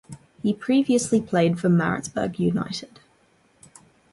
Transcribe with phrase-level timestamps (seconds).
[0.41, 2.99] He previously played for Maritzburg United.